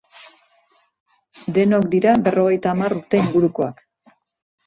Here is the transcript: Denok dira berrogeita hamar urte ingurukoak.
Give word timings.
Denok 1.57 1.85
dira 1.91 2.15
berrogeita 2.27 2.71
hamar 2.73 2.97
urte 3.01 3.23
ingurukoak. 3.25 3.85